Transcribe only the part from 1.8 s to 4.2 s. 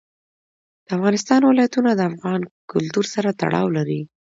د افغان کلتور سره تړاو لري.